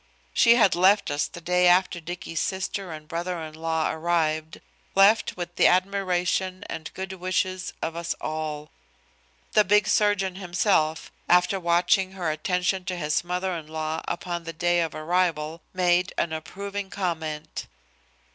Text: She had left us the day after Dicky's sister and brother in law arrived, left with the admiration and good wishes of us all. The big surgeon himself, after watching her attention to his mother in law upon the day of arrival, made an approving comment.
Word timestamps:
She 0.33 0.55
had 0.55 0.73
left 0.73 1.11
us 1.11 1.27
the 1.27 1.39
day 1.41 1.67
after 1.67 1.99
Dicky's 1.99 2.39
sister 2.39 2.91
and 2.91 3.07
brother 3.07 3.39
in 3.43 3.53
law 3.53 3.91
arrived, 3.91 4.59
left 4.95 5.37
with 5.37 5.57
the 5.57 5.67
admiration 5.67 6.63
and 6.67 6.91
good 6.95 7.13
wishes 7.13 7.73
of 7.83 7.95
us 7.95 8.15
all. 8.19 8.71
The 9.51 9.63
big 9.63 9.87
surgeon 9.87 10.37
himself, 10.37 11.11
after 11.29 11.59
watching 11.59 12.13
her 12.13 12.31
attention 12.31 12.83
to 12.85 12.95
his 12.95 13.23
mother 13.23 13.55
in 13.55 13.67
law 13.67 14.01
upon 14.07 14.43
the 14.43 14.53
day 14.53 14.81
of 14.81 14.95
arrival, 14.95 15.61
made 15.71 16.15
an 16.17 16.33
approving 16.33 16.89
comment. 16.89 17.67